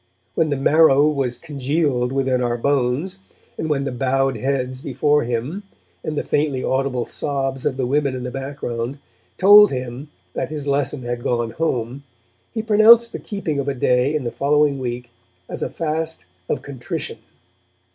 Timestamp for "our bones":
2.41-3.19